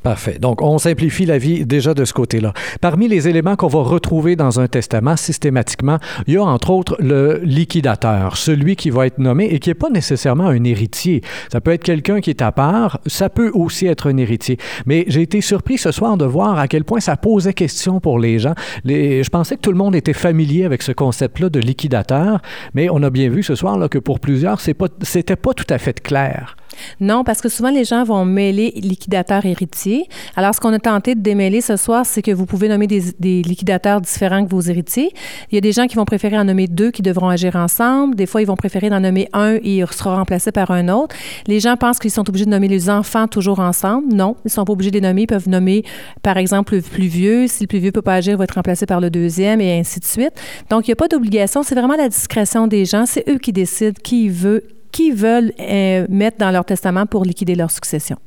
Parfait. 0.04 0.38
Donc, 0.40 0.62
on 0.62 0.78
simplifie 0.78 1.25
la 1.25 1.38
vie 1.38 1.66
déjà 1.66 1.94
de 1.94 2.06
ce 2.06 2.13
côté-là. 2.13 2.54
Parmi 2.80 3.10
les 3.10 3.28
éléments 3.28 3.57
qu'on 3.57 3.68
va 3.68 3.81
retrouver 3.81 4.38
dans 4.38 4.62
un 4.62 4.68
testament 4.68 5.18
systématiquement, 5.18 5.98
il 6.25 6.36
y 6.36 6.38
a 6.38 6.44
entre 6.44 6.69
autres 6.69 6.96
le 7.00 7.42
liquidateur, 7.44 8.38
celui 8.38 8.78
qui 8.78 8.92
va 8.92 9.07
être 9.07 9.18
nommé 9.18 9.46
et 9.46 9.60
qui 9.60 9.69
n'est 9.69 9.74
pas 9.74 9.90
nécessairement 9.90 10.48
un 10.48 10.63
héritier. 10.63 11.22
Ça 11.51 11.60
peut 11.60 11.72
être 11.72 11.84
quelqu'un 11.84 12.22
qui 12.22 12.30
est 12.30 12.42
à 12.42 12.54
part, 12.54 13.01
ça 13.07 13.30
peut 13.30 13.51
aussi 13.54 13.88
être 13.88 14.10
un 14.10 14.16
héritier. 14.16 14.57
Mais 14.86 15.04
j'ai 15.07 15.22
été 15.22 15.42
surpris 15.42 15.78
ce 15.78 15.92
soir 15.92 16.16
de 16.16 16.24
voir 16.24 16.57
à 16.57 16.69
quel 16.69 16.86
point 16.86 17.01
ça 17.01 17.18
posait 17.18 17.54
question 17.54 18.00
pour 18.00 18.19
les 18.19 18.40
gens. 18.40 18.54
Je 18.86 19.30
pensais 19.30 19.57
que 19.57 19.62
tout 19.62 19.72
le 19.72 19.78
monde 19.78 19.98
était 19.98 20.13
familier 20.13 20.63
avec 20.63 20.81
ce 20.81 20.94
concept-là 20.94 21.50
de 21.50 21.60
liquidateur, 21.60 22.42
mais 22.74 22.90
on 22.90 23.04
a 23.04 23.10
bien 23.10 23.30
vu 23.30 23.44
ce 23.44 23.56
soir 23.56 23.78
là, 23.78 23.90
que 23.90 24.00
pour 24.00 24.22
plusieurs, 24.22 24.62
ce 24.62 24.72
n'était 25.16 25.36
pas 25.36 25.53
tout 25.53 25.68
à 25.70 25.77
fait 25.77 26.00
clair. 26.01 26.56
Non, 26.99 27.23
parce 27.23 27.41
que 27.41 27.49
souvent 27.49 27.69
les 27.69 27.83
gens 27.83 28.03
vont 28.03 28.25
mêler 28.25 28.71
liquidateur 28.75 29.45
héritier. 29.45 30.07
Alors, 30.35 30.53
ce 30.53 30.59
qu'on 30.59 30.73
a 30.73 30.79
tenté 30.79 31.15
de 31.15 31.21
démêler 31.21 31.61
ce 31.61 31.75
soir, 31.75 32.05
c'est 32.05 32.21
que 32.21 32.31
vous 32.31 32.45
pouvez 32.45 32.67
nommer 32.67 32.88
des, 32.88 33.41
liquidateurs 33.41 34.01
différents 34.01 34.45
que 34.45 34.49
vos 34.49 34.61
héritiers. 34.61 35.11
Il 35.51 35.55
y 35.55 35.57
a 35.57 35.61
des 35.61 35.71
gens 35.71 35.88
qui 35.88 35.95
vont 35.95 36.05
préférer 36.05 36.38
en 36.38 36.45
nommer 36.45 36.67
deux 36.67 36.91
qui 36.91 37.01
devront 37.01 37.29
agir 37.29 37.55
ensemble. 37.55 38.15
Des 38.15 38.25
fois, 38.25 38.41
ils 38.41 38.45
vont 38.45 38.55
préférer 38.55 38.89
en 38.89 38.99
nommer 38.99 39.27
un 39.33 39.55
et 39.55 39.77
il 39.77 39.88
sera 39.88 40.15
remplacé 40.15 40.51
par 40.51 40.71
un 40.71 40.89
autre. 40.89 41.15
Les 41.47 41.59
gens 41.59 41.75
pensent 41.77 41.99
qu'ils 41.99 42.11
sont 42.11 42.27
obligés 42.27 42.45
de 42.45 42.51
nommer 42.51 42.67
les 42.67 42.89
enfants 42.89 43.27
toujours 43.27 43.59
ensemble. 43.59 44.13
Non, 44.13 44.35
ils 44.43 44.47
ne 44.47 44.51
sont 44.51 44.65
pas 44.65 44.73
obligés 44.73 44.91
de 44.91 44.97
les 44.97 45.07
nommer. 45.07 45.23
Ils 45.23 45.27
peuvent 45.27 45.49
nommer, 45.49 45.83
par 46.21 46.38
exemple, 46.38 46.75
le 46.75 46.81
plus 46.81 47.07
vieux. 47.07 47.47
Si 47.47 47.63
le 47.63 47.67
plus 47.67 47.79
vieux 47.79 47.89
ne 47.89 47.93
peut 47.93 48.01
pas 48.01 48.15
agir, 48.15 48.33
il 48.33 48.38
va 48.38 48.43
être 48.43 48.55
remplacé 48.55 48.85
par 48.85 48.99
le 48.99 49.09
deuxième 49.09 49.61
et 49.61 49.79
ainsi 49.79 49.99
de 49.99 50.05
suite. 50.05 50.33
Donc, 50.69 50.88
il 50.88 50.89
n'y 50.89 50.93
a 50.93 50.97
pas 50.97 51.07
d'obligation. 51.07 51.63
C'est 51.63 51.75
vraiment 51.75 51.95
la 51.95 52.09
discrétion 52.09 52.67
des 52.67 52.85
gens. 52.85 53.05
C'est 53.05 53.27
eux 53.29 53.38
qui 53.38 53.53
décident 53.53 53.99
qui 54.03 54.29
veut 54.29 54.63
qui 54.91 55.12
veulent 55.12 55.53
euh, 55.60 56.05
mettre 56.10 56.38
dans 56.38 56.51
leur 56.51 56.65
testament 56.65 57.05
pour 57.05 57.25
liquider 57.25 57.55
leur 57.55 57.72
succession. 57.72 58.17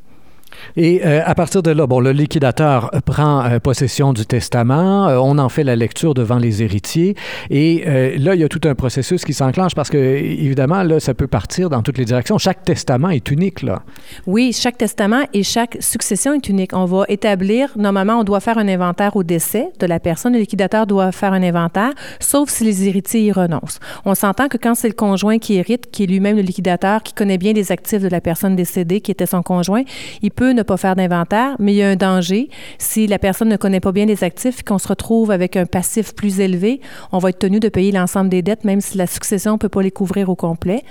Et 0.76 1.04
euh, 1.04 1.20
à 1.24 1.34
partir 1.34 1.62
de 1.62 1.70
là, 1.70 1.86
bon, 1.86 2.00
le 2.00 2.12
liquidateur 2.12 2.90
prend 3.04 3.44
euh, 3.44 3.58
possession 3.58 4.12
du 4.12 4.26
testament, 4.26 5.08
euh, 5.08 5.18
on 5.18 5.38
en 5.38 5.48
fait 5.48 5.64
la 5.64 5.76
lecture 5.76 6.14
devant 6.14 6.38
les 6.38 6.62
héritiers, 6.62 7.14
et 7.50 7.84
là, 8.18 8.34
il 8.34 8.40
y 8.40 8.44
a 8.44 8.48
tout 8.48 8.60
un 8.64 8.74
processus 8.74 9.24
qui 9.24 9.32
s'enclenche 9.32 9.74
parce 9.74 9.90
que, 9.90 9.98
évidemment, 9.98 10.82
là, 10.82 11.00
ça 11.00 11.14
peut 11.14 11.26
partir 11.26 11.70
dans 11.70 11.82
toutes 11.82 11.98
les 11.98 12.04
directions. 12.04 12.38
Chaque 12.38 12.64
testament 12.64 13.10
est 13.10 13.30
unique, 13.30 13.62
là. 13.62 13.82
Oui, 14.26 14.52
chaque 14.52 14.78
testament 14.78 15.22
et 15.32 15.42
chaque 15.42 15.76
succession 15.80 16.34
est 16.34 16.48
unique. 16.48 16.74
On 16.74 16.84
va 16.84 17.04
établir, 17.08 17.70
normalement, 17.76 18.20
on 18.20 18.24
doit 18.24 18.40
faire 18.40 18.58
un 18.58 18.68
inventaire 18.68 19.16
au 19.16 19.22
décès 19.22 19.68
de 19.78 19.86
la 19.86 20.00
personne. 20.00 20.32
Le 20.32 20.38
liquidateur 20.38 20.86
doit 20.86 21.12
faire 21.12 21.32
un 21.32 21.42
inventaire, 21.42 21.92
sauf 22.20 22.50
si 22.50 22.64
les 22.64 22.88
héritiers 22.88 23.22
y 23.22 23.32
renoncent. 23.32 23.80
On 24.04 24.14
s'entend 24.14 24.48
que 24.48 24.56
quand 24.56 24.74
c'est 24.74 24.88
le 24.88 24.94
conjoint 24.94 25.38
qui 25.38 25.54
hérite, 25.54 25.90
qui 25.90 26.04
est 26.04 26.06
lui-même 26.06 26.36
le 26.36 26.42
liquidateur, 26.42 27.02
qui 27.02 27.12
connaît 27.12 27.38
bien 27.38 27.52
les 27.52 27.72
actifs 27.72 28.02
de 28.02 28.08
la 28.08 28.20
personne 28.20 28.56
décédée, 28.56 29.00
qui 29.00 29.10
était 29.10 29.26
son 29.26 29.42
conjoint, 29.42 29.82
il 30.22 30.30
peut 30.30 30.51
ne 30.52 30.62
pas 30.62 30.76
faire 30.76 30.96
d'inventaire, 30.96 31.56
mais 31.58 31.72
il 31.72 31.76
y 31.76 31.82
a 31.82 31.88
un 31.88 31.96
danger. 31.96 32.48
Si 32.78 33.06
la 33.06 33.18
personne 33.18 33.48
ne 33.48 33.56
connaît 33.56 33.80
pas 33.80 33.92
bien 33.92 34.06
les 34.06 34.24
actifs 34.24 34.60
et 34.60 34.62
qu'on 34.62 34.78
se 34.78 34.88
retrouve 34.88 35.30
avec 35.30 35.56
un 35.56 35.66
passif 35.66 36.14
plus 36.14 36.40
élevé, 36.40 36.80
on 37.12 37.18
va 37.18 37.30
être 37.30 37.38
tenu 37.38 37.60
de 37.60 37.68
payer 37.68 37.92
l'ensemble 37.92 38.28
des 38.30 38.42
dettes, 38.42 38.64
même 38.64 38.80
si 38.80 38.98
la 38.98 39.06
succession 39.06 39.52
ne 39.52 39.58
peut 39.58 39.68
pas 39.68 39.82
les 39.82 39.90
couvrir 39.90 40.28
au 40.28 40.36
complet. 40.36 40.82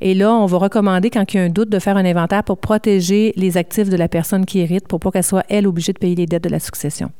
Et 0.00 0.14
là, 0.14 0.32
on 0.32 0.46
va 0.46 0.58
recommander, 0.58 1.10
quand 1.10 1.32
il 1.32 1.36
y 1.36 1.40
a 1.40 1.42
un 1.42 1.48
doute, 1.48 1.68
de 1.68 1.78
faire 1.78 1.96
un 1.96 2.04
inventaire 2.04 2.44
pour 2.44 2.58
protéger 2.58 3.32
les 3.36 3.56
actifs 3.56 3.88
de 3.88 3.96
la 3.96 4.08
personne 4.08 4.46
qui 4.46 4.60
hérite, 4.60 4.88
pour 4.88 5.00
pas 5.00 5.10
qu'elle 5.10 5.24
soit, 5.24 5.44
elle, 5.48 5.66
obligée 5.66 5.92
de 5.92 5.98
payer 5.98 6.14
les 6.14 6.26
dettes 6.26 6.44
de 6.44 6.48
la 6.48 6.60
succession. 6.60 7.10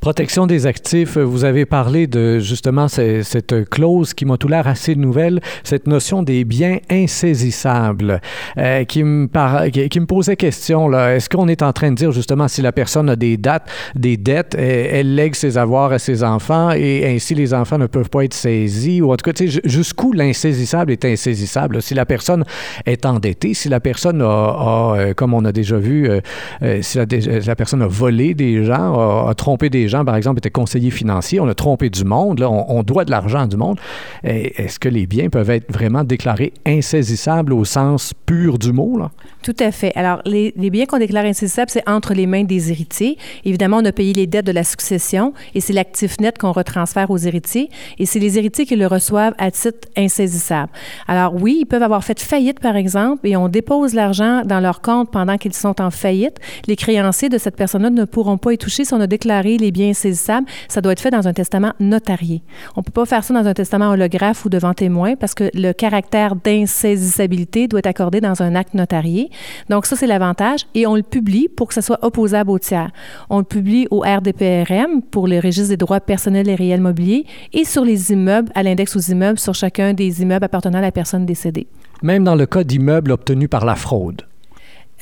Protection 0.00 0.46
des 0.46 0.66
actifs, 0.66 1.16
vous 1.16 1.44
avez 1.44 1.64
parlé 1.64 2.06
de 2.06 2.38
justement 2.38 2.88
cette 2.88 3.70
clause 3.70 4.12
qui 4.12 4.26
m'a 4.26 4.36
tout 4.36 4.48
l'air 4.48 4.68
assez 4.68 4.96
nouvelle, 4.96 5.40
cette 5.62 5.86
notion 5.86 6.22
des 6.22 6.44
biens 6.44 6.78
insaisissables, 6.90 8.20
euh, 8.58 8.84
qui, 8.84 9.02
me 9.02 10.04
posait 10.04 10.36
question. 10.36 10.92
Est-ce 10.92 11.30
qu'on 11.30 11.48
est 11.48 11.62
en 11.62 11.72
train 11.72 11.90
de 11.90 11.96
dire 11.96 12.12
justement 12.12 12.48
si 12.48 12.60
la 12.60 12.72
personne 12.72 13.08
a 13.08 13.16
des 13.16 13.38
dates, 13.38 13.70
des 13.94 14.18
dettes, 14.18 14.54
elle, 14.58 15.14
lègue 15.14 15.34
ses 15.34 15.56
avoirs 15.56 15.92
à 15.92 15.98
ses 15.98 16.22
enfants 16.22 16.72
et 16.72 17.06
ainsi 17.06 17.34
les 17.34 17.54
enfants 17.54 17.78
ne 17.78 17.86
peuvent 17.86 18.10
pas 18.10 18.24
être 18.24 18.34
saisis? 18.34 19.00
Ou 19.00 19.10
en 19.10 19.16
tout 19.16 19.30
cas, 19.30 19.46
jusqu'où 19.64 20.12
l'insaisissable 20.12 20.92
est 20.92 21.04
insaisissable? 21.06 21.80
Si 21.80 21.94
la 21.94 22.04
personne 22.04 22.44
est 22.84 23.06
endettée, 23.06 23.54
si 23.54 23.70
la 23.70 23.80
personne 23.80 24.20
a, 24.20 24.96
euh, 24.96 25.14
comme 25.14 25.32
on 25.32 25.46
a 25.46 25.52
déjà 25.52 25.78
vu, 25.78 26.10
euh, 26.10 26.82
si 26.82 26.98
la, 26.98 27.56
personne 27.56 27.80
a 27.80 27.86
volé 27.86 28.34
des 28.34 28.64
gens, 28.64 28.98
a, 28.98 29.30
a 29.30 29.34
trompé 29.34 29.53
des 29.56 29.88
gens, 29.88 30.04
par 30.04 30.16
exemple, 30.16 30.38
étaient 30.38 30.50
conseillers 30.50 30.90
financiers, 30.90 31.40
on 31.40 31.48
a 31.48 31.54
trompé 31.54 31.90
du 31.90 32.04
monde, 32.04 32.40
là, 32.40 32.50
on, 32.50 32.82
doit 32.82 33.04
de 33.04 33.10
l'argent 33.10 33.46
du 33.46 33.56
monde. 33.56 33.78
Est-ce 34.22 34.78
que 34.78 34.88
les 34.88 35.06
biens 35.06 35.28
peuvent 35.28 35.50
être 35.50 35.72
vraiment 35.72 36.04
déclarés 36.04 36.52
insaisissables 36.66 37.52
au 37.52 37.64
sens 37.64 38.12
pur 38.26 38.58
du 38.58 38.72
mot? 38.72 38.98
Là? 38.98 39.10
Tout 39.42 39.56
à 39.60 39.70
fait. 39.72 39.92
Alors, 39.94 40.22
les, 40.24 40.52
biens 40.56 40.86
qu'on 40.86 40.98
déclare 40.98 41.24
insaisissables, 41.24 41.70
c'est 41.70 41.86
entre 41.88 42.14
les 42.14 42.26
mains 42.26 42.44
des 42.44 42.70
héritiers. 42.70 43.18
Évidemment, 43.44 43.78
on 43.78 43.84
a 43.84 43.92
payé 43.92 44.14
les 44.14 44.26
dettes 44.26 44.46
de 44.46 44.52
la 44.52 44.64
succession 44.64 45.34
et 45.54 45.60
c'est 45.60 45.74
l'actif 45.74 46.18
net 46.18 46.38
qu'on 46.38 46.52
retransfère 46.52 47.10
aux 47.10 47.18
héritiers 47.18 47.68
et 47.98 48.06
c'est 48.06 48.18
les 48.18 48.38
héritiers 48.38 48.64
qui 48.64 48.76
le 48.76 48.86
reçoivent 48.86 49.34
à 49.36 49.50
titre 49.50 49.86
insaisissable. 49.98 50.70
Alors, 51.08 51.34
oui, 51.34 51.58
ils 51.60 51.66
peuvent 51.66 51.82
avoir 51.82 52.02
fait 52.02 52.20
faillite, 52.20 52.58
par 52.60 52.76
exemple, 52.76 53.26
et 53.26 53.36
on 53.36 53.48
dépose 53.48 53.92
l'argent 53.92 54.42
dans 54.46 54.60
leur 54.60 54.80
compte 54.80 55.10
pendant 55.10 55.36
qu'ils 55.36 55.52
sont 55.52 55.80
en 55.80 55.90
faillite. 55.90 56.38
Les 56.66 56.76
créanciers 56.76 57.28
de 57.28 57.36
cette 57.36 57.56
personne-là 57.56 57.90
ne 57.90 58.04
pourront 58.04 58.38
pas 58.38 58.54
y 58.54 58.58
toucher 58.58 58.86
si 58.86 58.94
on 58.94 59.00
a 59.00 59.06
déclaré 59.06 59.43
les 59.44 59.70
biens 59.70 59.90
insaisissables, 59.90 60.46
ça 60.68 60.80
doit 60.80 60.92
être 60.92 61.00
fait 61.00 61.10
dans 61.10 61.28
un 61.28 61.32
testament 61.32 61.72
notarié. 61.80 62.42
On 62.76 62.80
ne 62.80 62.84
peut 62.84 62.92
pas 62.92 63.04
faire 63.04 63.24
ça 63.24 63.34
dans 63.34 63.46
un 63.46 63.54
testament 63.54 63.90
holographe 63.90 64.44
ou 64.44 64.48
devant 64.48 64.74
témoin 64.74 65.14
parce 65.16 65.34
que 65.34 65.50
le 65.54 65.72
caractère 65.72 66.36
d'insaisissabilité 66.36 67.68
doit 67.68 67.80
être 67.80 67.86
accordé 67.86 68.20
dans 68.20 68.42
un 68.42 68.54
acte 68.54 68.74
notarié. 68.74 69.30
Donc 69.68 69.86
ça, 69.86 69.96
c'est 69.96 70.06
l'avantage. 70.06 70.66
Et 70.74 70.86
on 70.86 70.96
le 70.96 71.02
publie 71.02 71.48
pour 71.48 71.68
que 71.68 71.74
ça 71.74 71.82
soit 71.82 71.98
opposable 72.02 72.50
au 72.50 72.58
tiers. 72.58 72.90
On 73.30 73.38
le 73.38 73.44
publie 73.44 73.86
au 73.90 74.00
RDPRM 74.00 75.02
pour 75.10 75.28
le 75.28 75.38
registre 75.38 75.70
des 75.70 75.76
droits 75.76 76.00
personnels 76.00 76.48
et 76.48 76.54
réels 76.54 76.80
mobiliers 76.80 77.26
et 77.52 77.64
sur 77.64 77.84
les 77.84 78.12
immeubles, 78.12 78.50
à 78.54 78.62
l'index 78.62 78.96
aux 78.96 79.00
immeubles, 79.12 79.38
sur 79.38 79.54
chacun 79.54 79.94
des 79.94 80.22
immeubles 80.22 80.44
appartenant 80.44 80.78
à 80.78 80.82
la 80.82 80.92
personne 80.92 81.26
décédée. 81.26 81.66
Même 82.02 82.24
dans 82.24 82.34
le 82.34 82.46
cas 82.46 82.64
d'immeubles 82.64 83.12
obtenus 83.12 83.48
par 83.48 83.64
la 83.64 83.74
fraude. 83.74 84.22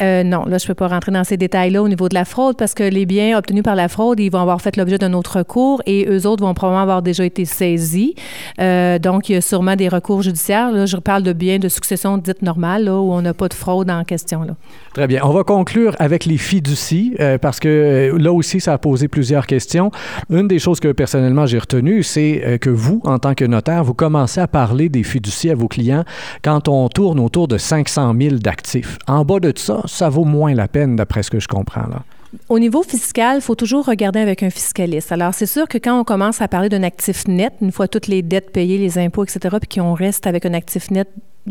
Euh, 0.03 0.25
non, 0.25 0.45
là, 0.47 0.59
je 0.59 0.65
ne 0.65 0.69
peux 0.69 0.75
pas 0.75 0.89
rentrer 0.89 1.13
dans 1.13 1.25
ces 1.25 1.37
détails-là 1.37 1.83
au 1.83 1.89
niveau 1.89 2.09
de 2.09 2.15
la 2.15 2.25
fraude 2.25 2.57
parce 2.57 2.75
que 2.75 2.83
les 2.83 3.07
biens 3.07 3.39
obtenus 3.39 3.63
par 3.63 3.77
la 3.77 3.89
fraude, 3.89 4.19
ils 4.21 4.31
vont 4.31 4.41
avoir 4.41 4.61
fait 4.61 4.77
l'objet 4.77 4.99
d'un 4.99 5.13
autre 5.13 5.39
recours 5.39 5.83
et 5.87 6.07
eux 6.09 6.27
autres 6.27 6.45
vont 6.45 6.55
probablement 6.55 6.83
avoir 6.83 7.03
déjà 7.03 7.25
été 7.25 7.45
saisis. 7.45 8.15
Euh, 8.61 8.99
donc, 8.99 9.29
il 9.29 9.35
y 9.35 9.37
a 9.37 9.41
sûrement 9.41 9.77
des 9.77 9.89
recours 9.89 10.23
judiciaires. 10.23 10.73
Là, 10.73 10.87
je 10.87 10.97
parle 10.97 11.23
de 11.23 11.33
biens 11.33 11.59
de 11.59 11.69
succession 11.69 12.19
dite 12.19 12.43
normale, 12.43 12.89
où 12.89 13.13
on 13.13 13.23
n'a 13.23 13.35
pas 13.35 13.49
de 13.49 13.55
fraude 13.55 13.91
en 13.91 14.05
question. 14.05 14.47
Très 14.95 15.07
bien. 15.07 15.21
On 15.25 15.33
va 15.33 15.45
conclure 15.45 15.95
avec 15.99 16.25
les 16.25 16.37
fiducies 16.37 17.15
euh, 17.21 17.39
parce 17.39 17.61
que 17.61 18.13
là 18.19 18.33
aussi, 18.33 18.61
ça 18.61 18.73
a 18.73 18.79
posé 18.79 19.09
plusieurs 19.09 19.47
questions. 19.47 19.91
Une 20.31 20.49
des 20.49 20.59
choses 20.59 20.81
que 20.81 20.91
personnellement 20.93 21.47
j'ai 21.47 21.59
retenues, 21.59 22.03
c'est 22.03 22.59
que 22.61 22.71
vous, 22.71 23.01
en 23.05 23.19
tant 23.19 23.35
que 23.35 23.45
notaire, 23.45 23.85
vous 23.85 23.95
commencez 23.95 24.41
à 24.41 24.49
parler 24.49 24.89
des 24.89 25.03
fiducies 25.03 25.51
à 25.51 25.55
vos 25.55 25.69
clients 25.69 26.05
quand 26.43 26.69
on 26.69 26.89
tourne 26.89 27.21
autour 27.21 27.49
de 27.49 27.59
500 27.59 28.15
000 28.21 28.37
d'actifs. 28.37 28.99
En 29.07 29.25
bas 29.25 29.41
de 29.41 29.53
ça, 29.57 29.83
ça 29.93 30.09
vaut 30.09 30.25
moins 30.25 30.55
la 30.55 30.69
peine, 30.69 30.97
d'après 30.97 31.23
ce 31.23 31.31
que 31.31 31.41
je 31.41 31.49
comprends 31.49 31.87
là. 31.87 32.03
Au 32.49 32.59
niveau 32.59 32.83
fiscal, 32.83 33.37
il 33.37 33.41
faut 33.43 33.55
toujours 33.55 33.85
regarder 33.85 34.19
avec 34.19 34.43
un 34.43 34.49
fiscaliste. 34.49 35.13
Alors, 35.13 35.35
c'est 35.35 35.47
sûr 35.47 35.69
que 35.69 35.77
quand 35.77 36.01
on 36.01 36.05
commence 36.05 36.41
à 36.41 36.49
parler 36.49 36.71
d'un 36.71 36.83
actif 36.83 37.29
net, 37.29 37.53
une 37.61 37.73
fois 37.73 37.89
toutes 37.89 38.07
les 38.07 38.23
dettes 38.23 38.53
payées, 38.53 38.79
les 38.79 38.97
impôts, 38.97 39.25
etc., 39.25 39.59
puis 39.61 39.79
qu'on 39.79 39.93
reste 39.93 40.27
avec 40.27 40.47
un 40.47 40.55
actif 40.55 40.91
net 40.91 41.09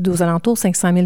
aux 0.08 0.22
alentours 0.22 0.54
de 0.54 0.60
500 0.60 0.94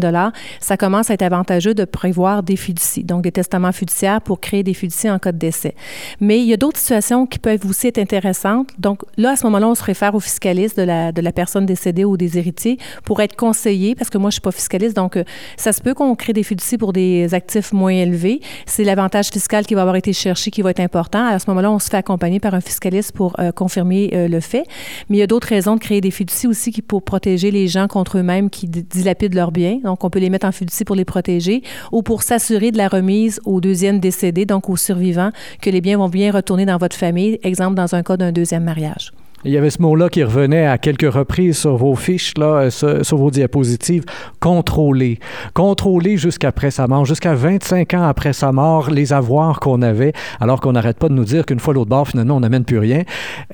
ça 0.60 0.76
commence 0.76 1.10
à 1.10 1.14
être 1.14 1.22
avantageux 1.22 1.74
de 1.74 1.84
prévoir 1.84 2.42
des 2.42 2.56
fiducies, 2.56 3.04
donc 3.04 3.22
des 3.22 3.32
testaments 3.32 3.72
fiduciaires 3.72 4.20
pour 4.20 4.40
créer 4.40 4.62
des 4.62 4.74
fiducies 4.74 5.10
en 5.10 5.18
cas 5.18 5.32
de 5.32 5.38
décès. 5.38 5.74
Mais 6.20 6.38
il 6.38 6.46
y 6.46 6.52
a 6.52 6.56
d'autres 6.56 6.78
situations 6.78 7.26
qui 7.26 7.38
peuvent 7.38 7.64
aussi 7.68 7.88
être 7.88 7.98
intéressantes. 7.98 8.70
Donc 8.78 9.02
là, 9.16 9.32
à 9.32 9.36
ce 9.36 9.44
moment-là, 9.46 9.68
on 9.68 9.74
se 9.74 9.82
réfère 9.82 10.14
au 10.14 10.20
fiscaliste 10.20 10.78
de 10.78 10.82
la, 10.82 11.12
de 11.12 11.20
la 11.20 11.32
personne 11.32 11.66
décédée 11.66 12.04
ou 12.04 12.16
des 12.16 12.38
héritiers 12.38 12.78
pour 13.04 13.20
être 13.20 13.36
conseillé, 13.36 13.94
parce 13.94 14.10
que 14.10 14.18
moi, 14.18 14.30
je 14.30 14.34
suis 14.34 14.40
pas 14.40 14.52
fiscaliste, 14.52 14.96
donc 14.96 15.16
euh, 15.16 15.24
ça 15.56 15.72
se 15.72 15.80
peut 15.80 15.94
qu'on 15.94 16.14
crée 16.14 16.32
des 16.32 16.42
fiducies 16.42 16.78
pour 16.78 16.92
des 16.92 17.34
actifs 17.34 17.72
moins 17.72 17.92
élevés. 17.92 18.40
C'est 18.66 18.84
l'avantage 18.84 19.28
fiscal 19.28 19.66
qui 19.66 19.74
va 19.74 19.82
avoir 19.82 19.96
été 19.96 20.12
cherché 20.12 20.50
qui 20.50 20.62
va 20.62 20.70
être 20.70 20.80
important. 20.80 21.26
À 21.26 21.38
ce 21.38 21.48
moment-là, 21.48 21.70
on 21.70 21.78
se 21.78 21.88
fait 21.88 21.96
accompagner 21.96 22.40
par 22.40 22.54
un 22.54 22.60
fiscaliste 22.60 23.12
pour 23.12 23.38
euh, 23.38 23.52
confirmer 23.52 24.10
euh, 24.14 24.28
le 24.28 24.40
fait. 24.40 24.64
Mais 25.08 25.16
il 25.16 25.20
y 25.20 25.22
a 25.22 25.26
d'autres 25.26 25.48
raisons 25.48 25.74
de 25.74 25.80
créer 25.80 26.00
des 26.00 26.10
fiducies 26.10 26.46
aussi 26.46 26.72
qui 26.72 26.82
pour 26.82 27.02
protéger 27.02 27.50
les 27.50 27.68
gens 27.68 27.88
contre 27.88 28.18
eux-mêmes 28.18 28.50
qui 28.50 28.68
dilapident 28.82 29.34
leurs 29.34 29.52
biens. 29.52 29.80
Donc, 29.82 30.04
on 30.04 30.10
peut 30.10 30.18
les 30.18 30.30
mettre 30.30 30.46
en 30.46 30.52
fiducie 30.52 30.84
pour 30.84 30.96
les 30.96 31.04
protéger 31.04 31.62
ou 31.92 32.02
pour 32.02 32.22
s'assurer 32.22 32.70
de 32.70 32.78
la 32.78 32.88
remise 32.88 33.40
au 33.44 33.60
deuxième 33.60 34.00
décédé, 34.00 34.46
donc 34.46 34.68
aux 34.68 34.76
survivants, 34.76 35.30
que 35.60 35.70
les 35.70 35.80
biens 35.80 35.98
vont 35.98 36.08
bien 36.08 36.32
retourner 36.32 36.66
dans 36.66 36.78
votre 36.78 36.96
famille, 36.96 37.38
exemple 37.42 37.74
dans 37.74 37.94
un 37.94 38.02
cas 38.02 38.16
d'un 38.16 38.32
deuxième 38.32 38.64
mariage. 38.64 39.12
Il 39.46 39.52
y 39.52 39.58
avait 39.58 39.70
ce 39.70 39.80
mot-là 39.80 40.08
qui 40.08 40.24
revenait 40.24 40.66
à 40.66 40.76
quelques 40.76 41.12
reprises 41.12 41.58
sur 41.58 41.76
vos 41.76 41.94
fiches, 41.94 42.34
là, 42.36 42.68
euh, 42.82 43.02
sur, 43.04 43.16
vos 43.16 43.30
diapositives. 43.30 44.02
Contrôler. 44.40 45.20
Contrôler 45.54 46.16
jusqu'après 46.16 46.72
sa 46.72 46.88
mort, 46.88 47.04
jusqu'à 47.04 47.34
25 47.34 47.94
ans 47.94 48.02
après 48.02 48.32
sa 48.32 48.50
mort, 48.50 48.90
les 48.90 49.12
avoirs 49.12 49.60
qu'on 49.60 49.82
avait, 49.82 50.12
alors 50.40 50.60
qu'on 50.60 50.72
n'arrête 50.72 50.98
pas 50.98 51.08
de 51.08 51.14
nous 51.14 51.24
dire 51.24 51.46
qu'une 51.46 51.60
fois 51.60 51.74
l'autre 51.74 51.90
bord, 51.90 52.08
finalement, 52.08 52.36
on 52.36 52.40
n'amène 52.40 52.64
plus 52.64 52.80
rien. 52.80 53.04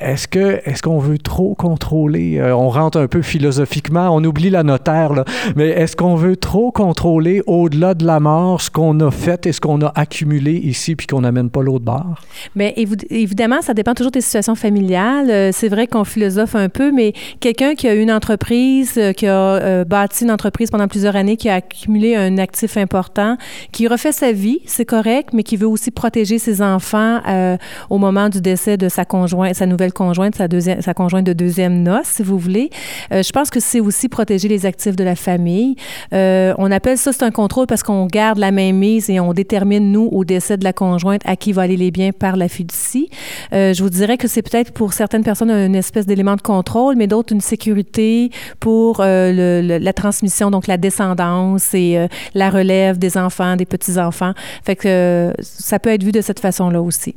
Est-ce 0.00 0.26
que 0.28 0.62
est-ce 0.64 0.80
qu'on 0.82 0.99
veut 0.99 1.18
trop 1.18 1.54
contrôler? 1.54 2.38
Euh, 2.38 2.56
on 2.56 2.70
rentre 2.70 2.99
un 2.99 3.06
peu 3.06 3.20
philosophiquement, 3.20 4.08
on 4.14 4.25
oublie 4.25 4.49
la 4.49 4.62
notaire, 4.62 5.12
là, 5.12 5.26
mais 5.56 5.68
est-ce 5.68 5.94
qu'on 5.94 6.16
veut 6.16 6.37
trop 6.37 6.72
contrôler 6.72 7.42
au-delà 7.46 7.92
de 7.92 8.06
la 8.06 8.18
mort 8.18 8.62
ce 8.62 8.70
qu'on 8.70 8.99
a 9.00 9.11
fait 9.11 9.44
et 9.44 9.52
ce 9.52 9.61
qu'on 9.61 9.82
a 9.82 9.92
accumulé 9.94 10.52
ici 10.52 10.96
puis 10.96 11.06
qu'on 11.06 11.20
n'amène 11.20 11.50
pas 11.50 11.62
l'autre 11.62 11.84
bord? 11.84 12.14
Bien, 12.56 12.72
évidemment, 12.76 13.61
ça 13.61 13.75
dépend 13.75 13.92
toujours 13.92 14.12
des 14.12 14.22
situations 14.22 14.54
familiales. 14.54 15.30
Euh, 15.30 15.50
c'est 15.52 15.68
vrai 15.68 15.81
qu'on 15.86 16.04
philosophe 16.04 16.54
un 16.54 16.68
peu, 16.68 16.92
mais 16.92 17.12
quelqu'un 17.40 17.74
qui 17.74 17.88
a 17.88 17.94
une 17.94 18.10
entreprise, 18.10 18.94
euh, 18.96 19.12
qui 19.12 19.26
a 19.26 19.36
euh, 19.36 19.84
bâti 19.84 20.24
une 20.24 20.30
entreprise 20.30 20.70
pendant 20.70 20.88
plusieurs 20.88 21.16
années, 21.16 21.36
qui 21.36 21.48
a 21.48 21.56
accumulé 21.56 22.14
un 22.16 22.38
actif 22.38 22.76
important, 22.76 23.36
qui 23.72 23.88
refait 23.88 24.12
sa 24.12 24.32
vie, 24.32 24.60
c'est 24.66 24.84
correct, 24.84 25.30
mais 25.32 25.42
qui 25.42 25.56
veut 25.56 25.66
aussi 25.66 25.90
protéger 25.90 26.38
ses 26.38 26.62
enfants 26.62 27.20
euh, 27.28 27.56
au 27.90 27.98
moment 27.98 28.28
du 28.28 28.40
décès 28.40 28.76
de 28.76 28.88
sa 28.88 29.04
conjointe, 29.04 29.54
sa 29.54 29.66
nouvelle 29.66 29.92
conjointe, 29.92 30.34
sa, 30.36 30.94
conjointe 30.94 31.26
de 31.26 31.32
deuxième 31.32 31.82
noce, 31.82 32.06
si 32.06 32.22
vous 32.22 32.38
voulez. 32.38 32.70
je 33.10 33.32
pense 33.32 33.50
que 33.50 33.60
c'est 33.60 33.80
aussi 33.80 34.08
protéger 34.08 34.48
les 34.48 34.66
actifs 34.66 34.96
de 34.96 35.04
la 35.04 35.16
famille. 35.16 35.76
on 36.12 36.70
appelle 36.70 36.98
ça, 36.98 37.12
c'est 37.12 37.22
un 37.22 37.30
contrôle 37.30 37.66
parce 37.66 37.82
qu'on 37.82 38.06
garde 38.06 38.38
la 38.38 38.50
même 38.50 38.76
mise 38.76 39.10
et 39.10 39.20
on 39.20 39.32
détermine, 39.32 39.92
nous, 39.92 40.08
au 40.12 40.24
décès 40.24 40.56
de 40.56 40.64
la 40.64 40.72
conjointe, 40.72 41.22
à 41.24 41.36
qui 41.36 41.52
va 41.52 41.62
aller 41.62 41.76
les 41.76 41.90
biens 41.90 42.12
par 42.12 42.36
la 42.36 42.48
fiducie. 42.48 43.08
je 43.52 43.82
vous 43.82 43.90
dirais 43.90 44.16
que 44.16 44.28
c'est 44.28 44.42
peut-être 44.42 44.72
pour 44.72 44.92
certaines 44.92 45.22
personnes 45.22 45.50
un 45.50 45.72
une 45.73 45.79
espèce 45.79 46.07
d'élément 46.07 46.37
de 46.37 46.43
contrôle, 46.43 46.97
mais 46.97 47.07
d'autres 47.07 47.33
une 47.33 47.41
sécurité 47.41 48.31
pour 48.61 49.00
euh, 49.00 49.79
la 49.79 49.93
transmission, 49.95 50.50
donc 50.50 50.67
la 50.67 50.76
descendance 50.76 51.73
et 51.73 51.97
euh, 51.97 52.09
la 52.35 52.50
relève 52.50 52.99
des 52.99 53.17
enfants, 53.17 53.57
des 53.57 53.64
petits-enfants. 53.64 54.35
Fait 54.64 54.76
que 54.76 54.87
euh, 54.87 55.33
ça 55.41 55.79
peut 55.79 55.88
être 55.88 56.05
vu 56.05 56.12
de 56.12 56.21
cette 56.21 56.41
façon-là 56.41 56.83
aussi. 56.83 57.14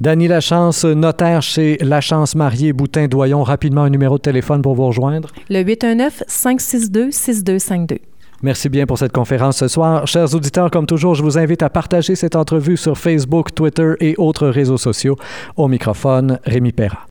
Dany 0.00 0.28
Lachance, 0.28 0.84
notaire 0.84 1.40
chez 1.42 1.78
Lachance 1.80 2.34
Marié 2.34 2.74
Boutin 2.74 3.06
Doyon. 3.06 3.42
Rapidement, 3.42 3.82
un 3.82 3.90
numéro 3.90 4.18
de 4.18 4.22
téléphone 4.22 4.60
pour 4.62 4.74
vous 4.74 4.86
rejoindre. 4.86 5.30
Le 5.48 5.62
819-562-6252. 5.64 7.98
Merci 8.42 8.70
bien 8.70 8.86
pour 8.86 8.98
cette 8.98 9.12
conférence 9.12 9.58
ce 9.58 9.68
soir. 9.68 10.06
Chers 10.06 10.34
auditeurs, 10.34 10.70
comme 10.70 10.86
toujours, 10.86 11.14
je 11.14 11.22
vous 11.22 11.38
invite 11.38 11.62
à 11.62 11.68
partager 11.68 12.14
cette 12.14 12.36
entrevue 12.36 12.78
sur 12.78 12.96
Facebook, 12.96 13.54
Twitter 13.54 13.92
et 14.00 14.14
autres 14.16 14.48
réseaux 14.48 14.78
sociaux. 14.78 15.16
Au 15.56 15.68
microphone, 15.68 16.38
Rémi 16.44 16.72
Perra. 16.72 17.06